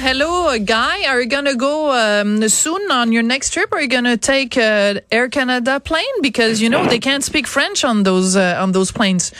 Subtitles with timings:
[0.00, 1.06] Hello, Guy.
[1.06, 3.72] Are you gonna go um, soon on your next trip?
[3.72, 7.46] Or are you gonna take uh, Air Canada plane because you know they can't speak
[7.46, 9.32] French on those uh, on those planes.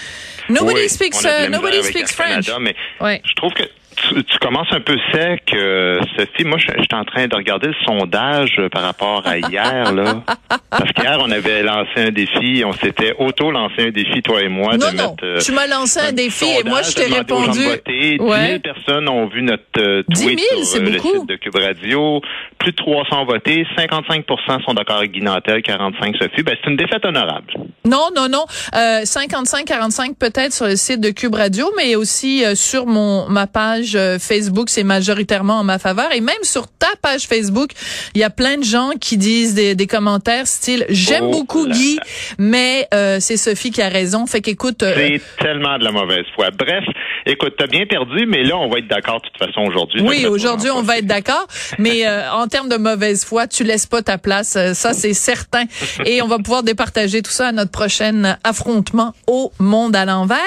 [0.49, 2.47] Nobody Oui, speaks on a de la uh, nobody speaks Air French.
[2.47, 3.21] Canada, mais Ouais.
[3.25, 3.65] je trouve que
[3.97, 6.45] tu, tu commences un peu sec, euh, Sophie.
[6.45, 9.93] Moi, je je suis en train de regarder le sondage euh, par rapport à hier,
[9.93, 10.23] là.
[10.71, 12.63] Parce qu'hier, on avait lancé un défi.
[12.67, 15.11] On s'était auto-lancé un défi, toi et moi, Non, de non.
[15.11, 15.25] mettre...
[15.25, 17.65] euh, tu m'as lancé un, défi et moi je t'ai répondu.
[17.65, 18.13] voter.
[18.13, 18.59] 10 000 Ouais.
[18.59, 21.09] personnes ont vu notre euh, 10 000, tweet sur le beaucoup.
[21.21, 22.21] site de Cube Radio.
[22.59, 23.65] Plus de 300 votés.
[23.79, 26.43] 55% sont d'accord avec Guy Nantel, 45 Sophie.
[26.43, 27.53] Ben, c'est une défaite honorable.
[27.85, 28.45] Non, non, non.
[28.75, 33.84] Euh, 55-45 peut-être sur le site de Cube Radio, mais aussi sur mon ma page
[33.95, 36.13] euh, Facebook, c'est majoritairement en ma faveur.
[36.13, 37.71] Et même sur ta page Facebook,
[38.15, 41.67] il y a plein de gens qui disent des, des commentaires style j'aime Oh beaucoup
[41.67, 41.99] là Guy,
[42.39, 44.27] mais euh, c'est Sophie qui a raison.
[44.27, 46.51] Fait qu'écoute, euh, C'est tellement de la mauvaise foi.
[46.51, 46.85] Bref,
[47.27, 50.03] écoute, t'as bien perdu, mais là, on va être d'accord de toute façon aujourd'hui.
[50.03, 51.47] Oui, aujourd'hui on va être d'accord,
[51.79, 55.15] mais euh, en termes de mauvaise foi, tu laisses pas ta place, euh, ça c'est
[55.15, 55.65] certain.
[56.05, 60.39] Et on va pouvoir départager tout ça à notre prochain affrontement au monde à l'envers.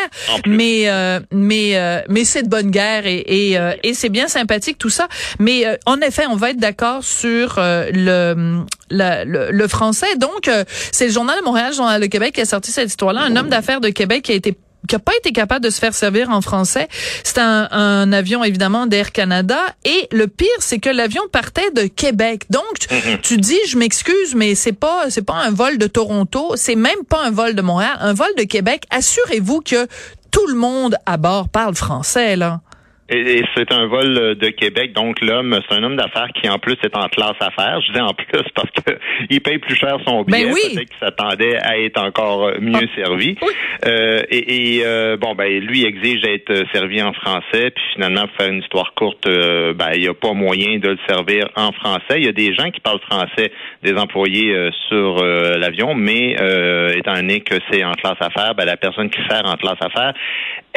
[0.45, 4.28] Mais euh, mais euh, mais c'est de bonne guerre et et, euh, et c'est bien
[4.28, 5.08] sympathique tout ça.
[5.39, 10.16] Mais euh, en effet, on va être d'accord sur euh, le, le le français.
[10.17, 12.89] Donc euh, c'est le journal de Montréal, le journal de Québec qui a sorti cette
[12.89, 13.22] histoire-là.
[13.22, 14.55] Un homme d'affaires de Québec qui a été
[14.88, 16.88] qui a pas été capable de se faire servir en français.
[17.23, 21.83] C'est un, un avion évidemment d'Air Canada et le pire c'est que l'avion partait de
[21.83, 22.43] Québec.
[22.49, 23.19] Donc Mhm.
[23.21, 27.03] tu dis je m'excuse mais c'est pas c'est pas un vol de Toronto, c'est même
[27.09, 28.83] pas un vol de Montréal, un vol de Québec.
[28.89, 29.88] Assurez-vous que
[30.31, 32.61] tout le monde à bord parle français là.
[33.09, 36.50] Et, et c'est un vol euh, de Québec, donc l'homme, c'est un homme d'affaires qui
[36.50, 37.80] en plus est en classe affaires.
[37.81, 38.98] Je dis en plus parce que
[39.30, 40.45] il paye plus cher son billet.
[40.45, 40.61] Ben oui.
[40.73, 43.37] Peut-être qu'il s'attendait à être encore euh, mieux servi.
[43.42, 43.54] Oui.
[43.86, 47.71] Euh, et et, euh, bon, ben lui exige d'être euh, servi en français.
[47.71, 50.89] Puis finalement, pour faire une histoire courte, euh, ben il n'y a pas moyen de
[50.89, 52.17] le servir en français.
[52.17, 53.52] Il y a des gens qui parlent français,
[53.83, 54.53] des employés
[54.87, 59.20] sur l'avion, mais euh, étant donné que c'est en classe affaires, ben la personne qui
[59.30, 60.14] sert en classe affaires,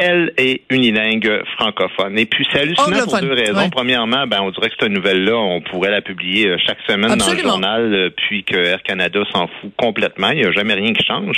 [0.01, 2.17] elle est unilingue francophone.
[2.17, 3.55] Et puis, c'est hallucinant pour deux raisons.
[3.55, 3.69] ouais.
[3.71, 7.35] Premièrement, ben, on dirait que cette nouvelle-là, on pourrait la publier euh, chaque semaine Absolument.
[7.35, 10.31] dans le journal, euh, puis que Air Canada s'en fout complètement.
[10.31, 11.37] Il n'y a jamais rien qui change.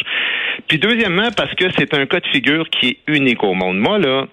[0.67, 3.77] Puis, deuxièmement, parce que c'est un cas de figure qui est unique au monde.
[3.77, 4.27] Moi, là,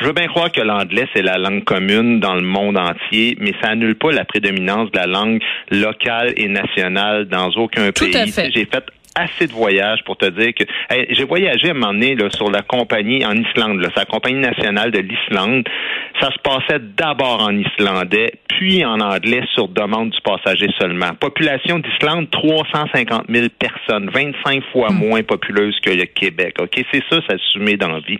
[0.00, 3.52] je veux bien croire que l'anglais, c'est la langue commune dans le monde entier, mais
[3.60, 5.40] ça annule pas la prédominance de la langue
[5.70, 8.32] locale et nationale dans aucun Tout pays.
[8.54, 8.84] J'ai fait
[9.18, 12.30] assez de voyages pour te dire que Hey, j'ai voyagé à un moment donné là,
[12.30, 15.68] sur la compagnie en Islande, là, c'est la compagnie nationale de l'Islande.
[16.20, 21.14] Ça se passait d'abord en islandais, puis en anglais sur demande du passager seulement.
[21.20, 26.56] Population d'Islande, 350 000 personnes, 25 fois moins populeuse que le Québec.
[26.60, 28.18] Ok, c'est ça, s'assumer dans la vie.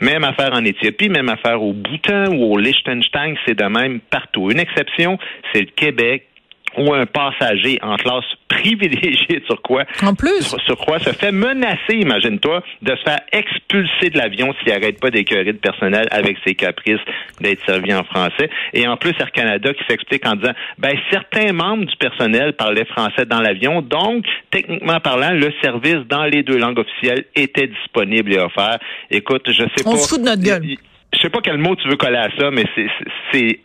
[0.00, 4.50] Même affaire en Éthiopie, même affaire au Bhoutan ou au Liechtenstein, c'est de même partout.
[4.50, 5.18] Une exception,
[5.52, 6.29] c'est le Québec
[6.76, 9.84] ou un passager en classe privilégiée sur quoi?
[10.02, 14.52] En plus, sur, sur quoi se fait menacer, imagine-toi, de se faire expulser de l'avion
[14.58, 17.00] s'il arrête pas d'écœurer le personnel avec ses caprices
[17.40, 18.50] d'être servi en français.
[18.72, 22.84] Et en plus, Air Canada qui s'explique en disant, ben, certains membres du personnel parlaient
[22.86, 28.32] français dans l'avion, donc, techniquement parlant, le service dans les deux langues officielles était disponible
[28.32, 28.78] et offert.
[29.10, 29.90] Écoute, je sais pas.
[29.90, 30.76] On se fout de notre gueule.
[31.12, 32.86] Je sais pas quel mot tu veux coller à ça, mais c'est-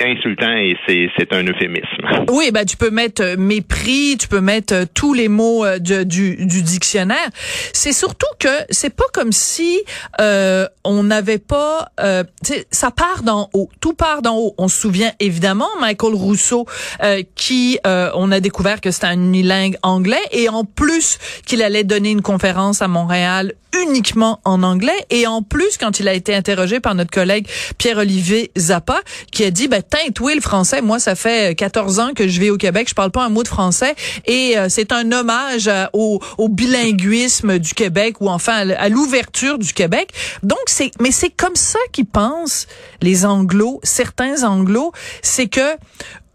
[0.02, 2.26] insultant et c'est un euphémisme.
[2.30, 5.80] Oui, ben tu peux mettre euh, mépris, tu peux mettre euh, tous les mots euh,
[5.80, 7.28] de- du, du dictionnaire.
[7.74, 9.80] C'est surtout que c'est pas comme si
[10.22, 12.24] euh, on n'avait pas, euh,
[12.72, 14.54] ça part d'en haut, tout part d'en haut.
[14.60, 16.66] On se souvient évidemment Michael Rousseau
[17.04, 21.18] euh, qui, on a découvert que c'était un unilingue anglais et en plus
[21.48, 23.54] qu'il allait donner une conférence à Montréal
[23.88, 27.35] uniquement en anglais et en plus quand il a été interrogé par notre collègue
[27.78, 29.00] Pierre-Olivier Zappa
[29.32, 30.82] qui a dit ben teinte oui le français.
[30.82, 32.88] Moi ça fait 14 ans que je vis au Québec.
[32.90, 33.96] Je parle pas un mot de français.
[34.26, 39.58] Et euh, c'est un hommage à- au, au bilinguisme du Québec ou enfin à l'ouverture
[39.58, 40.10] du Québec.
[40.44, 42.68] Donc c'est mais c'est comme ça qu'ils pensent
[43.02, 44.92] les anglos certains anglos
[45.22, 45.76] c'est que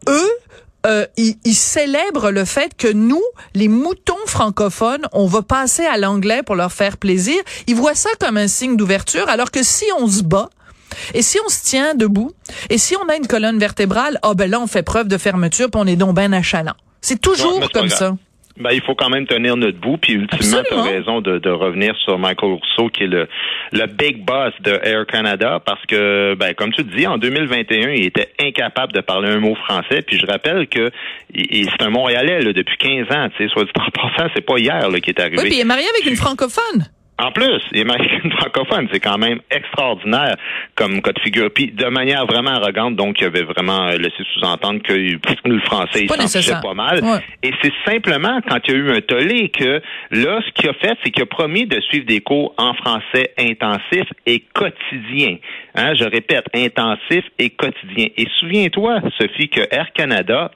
[0.08, 0.30] eux
[0.86, 3.20] euh, ils, ils célèbrent le fait que nous,
[3.54, 7.36] les moutons francophones, on va passer à l'anglais pour leur faire plaisir.
[7.66, 10.48] Ils voient ça comme un signe d'ouverture, alors que si on se bat,
[11.14, 12.32] et si on se tient debout,
[12.68, 15.70] et si on a une colonne vertébrale, ah ben là, on fait preuve de fermeture,
[15.70, 16.74] puis on est donc ben achalant.
[17.00, 18.16] C'est toujours Ouais, comme ça.
[18.58, 21.48] Ben, il faut quand même tenir notre bout, puis ultimement, tu as raison de, de,
[21.48, 23.26] revenir sur Michael Rousseau, qui est le,
[23.72, 28.04] le big boss de Air Canada, parce que, ben, comme tu dis, en 2021, il
[28.04, 30.90] était incapable de parler un mot français, puis je rappelle que
[31.34, 34.58] c'est un Montréalais là, depuis 15 ans, tu sais, soit dit en passant, c'est pas
[34.58, 35.38] hier qu'il est arrivé.
[35.38, 36.84] Oui, puis il est marié avec une francophone.
[37.20, 40.36] En plus, il est une francophone, c'est quand même extraordinaire
[40.74, 41.50] comme cas de figure.
[41.52, 46.04] Puis de manière vraiment arrogante, donc il avait vraiment euh, laissé sous-entendre que le français,
[46.04, 47.02] il s'en pas mal.
[47.42, 50.74] Et c'est simplement quand il y a eu un tollé que là, ce qu'il a
[50.74, 55.36] fait, c'est qu'il a promis de suivre des cours en français intensif et quotidien.
[55.74, 58.06] Hein, je répète, intensif et quotidien.
[58.16, 60.50] Et souviens-toi, Sophie, que Air Canada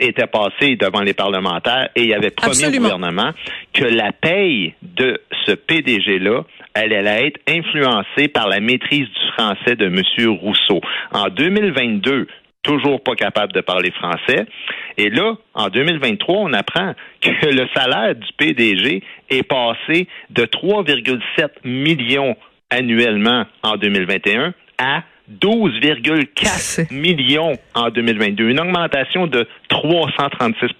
[0.00, 3.32] était passé devant les parlementaires et il avait promis au gouvernement
[3.72, 6.42] que la paye de ce PDG-là,
[6.74, 10.02] elle allait être influencée par la maîtrise du français de M.
[10.40, 10.80] Rousseau.
[11.12, 12.26] En 2022,
[12.62, 14.46] toujours pas capable de parler français.
[14.96, 21.48] Et là, en 2023, on apprend que le salaire du PDG est passé de 3,7
[21.64, 22.36] millions
[22.70, 25.02] annuellement en 2021 à
[25.40, 30.72] 12,4 millions en 2022, une augmentation de 336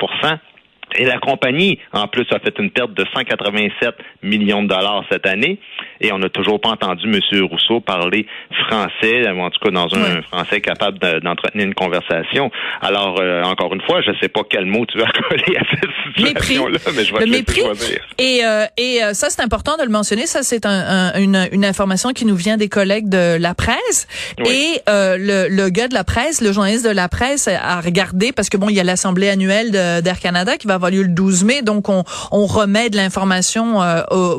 [0.97, 5.27] et la compagnie, en plus, a fait une perte de 187 millions de dollars cette
[5.27, 5.59] année.
[6.01, 7.43] Et on n'a toujours pas entendu M.
[7.45, 8.27] Rousseau parler
[8.69, 12.51] français, en tout cas dans un français capable d'entretenir une conversation.
[12.81, 15.63] Alors, euh, encore une fois, je ne sais pas quel mot tu vas coller à
[15.71, 17.61] cette situation-là, mais je vais le mépris.
[17.61, 18.01] Choisir.
[18.19, 20.27] Et, euh, et euh, ça, c'est important de le mentionner.
[20.27, 24.07] Ça, c'est un, une, une, information qui nous vient des collègues de la presse.
[24.39, 28.49] Et le, le gars de la presse, le journaliste de la presse, a regardé, parce
[28.49, 31.45] que bon, il y a l'Assemblée annuelle d'Air Canada qui va avoir lieu le 12
[31.45, 33.81] mai, donc on, on remet de l'information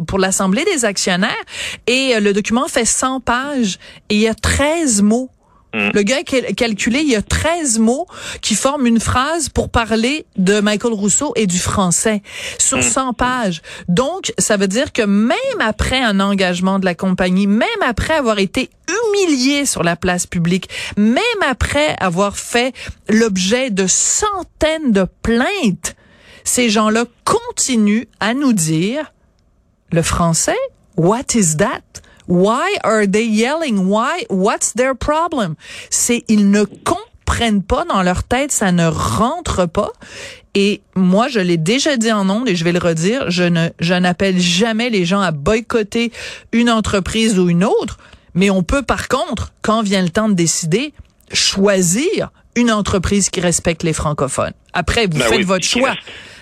[0.07, 1.29] pour l'Assemblée des actionnaires.
[1.87, 5.29] Et euh, le document fait 100 pages et il y a 13 mots.
[5.71, 5.89] Hmm.
[5.93, 8.07] Le gars a calculé, il y a 13 mots
[8.41, 12.23] qui forment une phrase pour parler de Michael Rousseau et du français
[12.57, 13.15] sur 100 hmm.
[13.15, 13.61] pages.
[13.87, 18.39] Donc, ça veut dire que même après un engagement de la compagnie, même après avoir
[18.39, 22.73] été humilié sur la place publique, même après avoir fait
[23.07, 25.95] l'objet de centaines de plaintes,
[26.49, 29.13] ces gens-là continuent à nous dire
[29.91, 30.57] le français
[30.97, 32.01] What is that?
[32.27, 33.87] Why are they yelling?
[33.87, 34.25] Why?
[34.29, 35.55] What's their problem?
[35.91, 39.91] C'est, ils ne comprennent pas dans leur tête, ça ne rentre pas.
[40.55, 43.69] Et moi, je l'ai déjà dit en ondes et je vais le redire, je ne,
[43.79, 46.11] je n'appelle jamais les gens à boycotter
[46.51, 47.99] une entreprise ou une autre.
[48.33, 50.93] Mais on peut, par contre, quand vient le temps de décider,
[51.31, 54.53] choisir une entreprise qui respecte les francophones.
[54.73, 55.93] Après, vous ben faites votre choix.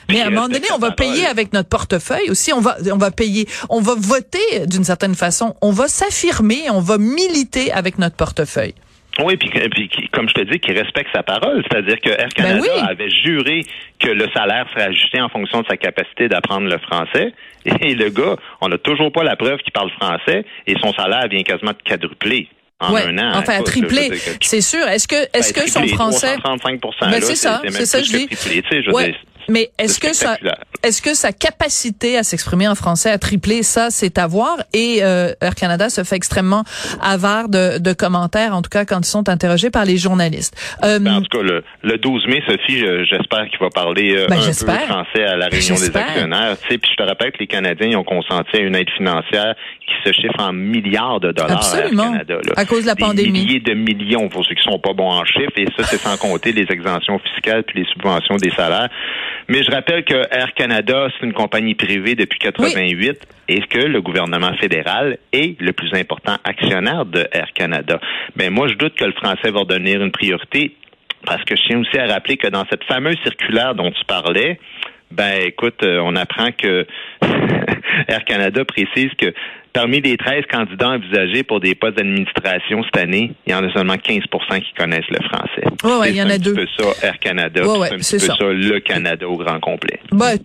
[0.09, 2.53] Mais à un moment donné, on va payer avec notre portefeuille aussi.
[2.53, 5.55] On va, on va payer, on va voter d'une certaine façon.
[5.61, 8.73] On va s'affirmer, on va militer avec notre portefeuille.
[9.23, 9.49] Oui, puis,
[10.11, 11.63] comme je te dis, qu'il respecte sa parole.
[11.69, 13.61] C'est-à-dire que Air ben Canada avait juré
[13.99, 17.33] que le salaire serait ajusté en fonction de sa capacité d'apprendre le français.
[17.81, 21.27] Et le gars, on n'a toujours pas la preuve qu'il parle français et son salaire
[21.29, 22.47] vient quasiment de quadrupler
[22.79, 23.31] en un an.
[23.39, 24.87] Enfin, triplé, c'est sûr.
[24.87, 26.37] Est-ce que, est-ce ben, que son français...
[26.43, 28.29] 35 ben, c'est ça, c'est ça, je dis.
[29.49, 30.37] Mais est-ce que ça,
[30.83, 34.57] est-ce que sa capacité à s'exprimer en français a triplé Ça, c'est à voir?
[34.73, 36.63] Et euh, Air Canada se fait extrêmement
[37.01, 40.55] avare de, de, commentaires, en tout cas quand ils sont interrogés par les journalistes.
[40.83, 44.27] Euh, ben, en tout cas, le, le 12 mai, Sophie, j'espère qu'il va parler euh,
[44.27, 46.57] ben, un peu français à la réunion des actionnaires.
[46.61, 48.89] Tu sais, puis je te rappelle que les Canadiens ils ont consenti à une aide
[48.97, 49.55] financière
[49.87, 52.03] qui se chiffre en milliards de dollars Absolument.
[52.03, 52.53] à Air Canada.
[52.55, 53.31] À cause de la des pandémie.
[53.31, 55.51] Milliers de millions pour ceux qui sont pas bons en chiffres.
[55.57, 58.89] Et ça, c'est sans compter les exemptions fiscales puis les subventions des salaires.
[59.49, 64.01] Mais je rappelle que Air Canada, c'est une compagnie privée depuis 88 et que le
[64.01, 67.99] gouvernement fédéral est le plus important actionnaire de Air Canada.
[68.35, 70.75] Mais moi, je doute que le français va devenir une priorité
[71.25, 74.59] parce que je tiens aussi à rappeler que dans cette fameuse circulaire dont tu parlais,
[75.11, 76.85] ben écoute, euh, on apprend que
[78.07, 79.33] Air Canada précise que
[79.77, 83.71] Parmi les 13 candidats envisagés pour des postes d'administration cette année, il y en a
[83.71, 84.23] seulement 15%
[84.59, 85.67] qui connaissent le français.
[85.83, 86.55] Oui, ouais, il y en a deux.
[86.55, 87.61] C'est un petit peu ça, Air Canada.
[87.63, 88.35] c'est un petit peu ça.
[88.41, 89.99] le Canada au grand complet.
[90.11, 90.35] Ben,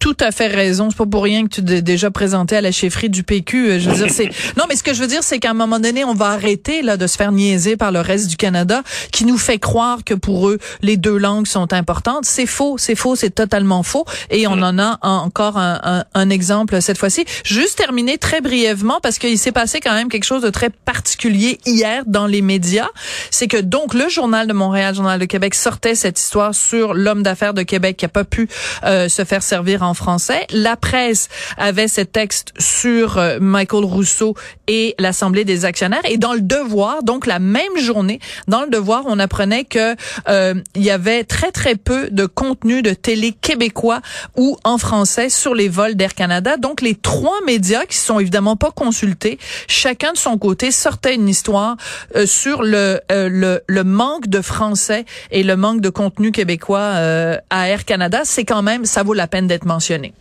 [0.00, 0.88] tout à fait raison.
[0.88, 3.70] C'est pas pour rien que tu t'es déjà présenté à la chefferie du PQ.
[3.70, 5.54] Euh, je veux dire, c'est non, mais ce que je veux dire, c'est qu'à un
[5.54, 8.82] moment donné, on va arrêter là de se faire niaiser par le reste du Canada,
[9.12, 12.24] qui nous fait croire que pour eux les deux langues sont importantes.
[12.24, 14.06] C'est faux, c'est faux, c'est totalement faux.
[14.30, 17.26] Et on en a encore un, un, exemple cette fois-ci.
[17.44, 18.69] Juste terminer très brièvement
[19.02, 22.88] parce qu'il s'est passé quand même quelque chose de très particulier hier dans les médias.
[23.30, 26.94] C'est que donc le journal de Montréal, le journal de Québec sortait cette histoire sur
[26.94, 28.48] l'homme d'affaires de Québec qui a pas pu
[28.84, 30.46] euh, se faire servir en français.
[30.50, 34.34] La presse avait ces textes sur euh, Michael Rousseau
[34.66, 36.02] et l'Assemblée des actionnaires.
[36.04, 39.96] Et dans le devoir, donc la même journée, dans le devoir, on apprenait que
[40.28, 44.00] euh, il y avait très très peu de contenu de télé québécois
[44.36, 46.56] ou en français sur les vols d'Air Canada.
[46.56, 49.38] Donc les trois médias qui sont évidemment pas consultés,
[49.68, 51.76] chacun de son côté sortait une histoire
[52.16, 56.78] euh, sur le, euh, le, le manque de français et le manque de contenu québécois
[56.78, 58.20] euh, à Air Canada.
[58.24, 60.12] C'est quand même, ça vaut la peine d'être mentionné.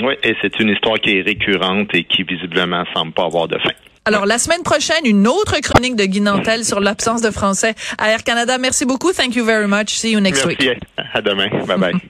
[0.00, 3.58] Oui, et c'est une histoire qui est récurrente et qui visiblement semble pas avoir de
[3.58, 3.70] fin.
[4.04, 8.10] Alors, la semaine prochaine, une autre chronique de Guy Nantel sur l'absence de français à
[8.10, 8.58] Air Canada.
[8.58, 9.12] Merci beaucoup.
[9.12, 9.90] Thank you very much.
[9.90, 10.66] See you next Merci.
[10.66, 10.78] week.
[11.14, 11.48] À demain.
[11.66, 11.92] Bye bye.